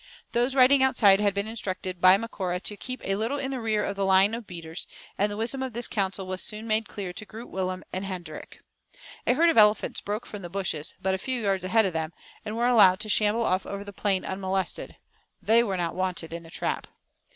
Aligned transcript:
Those 0.31 0.55
riding 0.55 0.81
outside 0.81 1.19
had 1.19 1.35
been 1.35 1.45
instructed 1.45 2.01
by 2.01 2.17
Macora 2.17 2.59
to 2.61 2.75
keep 2.75 3.01
a 3.03 3.13
little 3.13 3.37
in 3.37 3.51
the 3.51 3.59
rear 3.61 3.85
of 3.85 3.95
the 3.95 4.03
line 4.03 4.33
of 4.33 4.47
beaters; 4.47 4.87
and 5.15 5.31
the 5.31 5.37
wisdom 5.37 5.61
of 5.61 5.73
this 5.73 5.87
counsel 5.87 6.25
was 6.25 6.41
soon 6.41 6.65
made 6.65 6.89
clear 6.89 7.13
to 7.13 7.23
Groot 7.23 7.51
Willem 7.51 7.83
and 7.93 8.03
Hendrik. 8.03 8.63
A 9.27 9.35
herd 9.35 9.49
of 9.49 9.59
elephants 9.59 10.01
broke 10.01 10.25
from 10.25 10.41
the 10.41 10.49
bushes, 10.49 10.95
but 10.99 11.13
a 11.13 11.19
few 11.19 11.39
yards 11.43 11.63
ahead 11.63 11.85
of 11.85 11.93
them, 11.93 12.13
and 12.43 12.57
were 12.57 12.65
allowed 12.65 12.99
to 13.01 13.09
shamble 13.09 13.43
off 13.43 13.67
over 13.67 13.83
the 13.83 13.93
plain 13.93 14.25
unmolested. 14.25 14.95
They 15.39 15.61
were 15.61 15.77
not 15.77 15.93
wanted 15.93 16.33
in 16.33 16.41
the 16.41 16.49
trap. 16.49 16.87